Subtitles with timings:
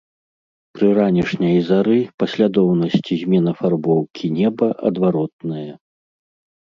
[0.77, 5.71] Пры ранішняй зары паслядоўнасць змен афарбоўкі неба адваротная.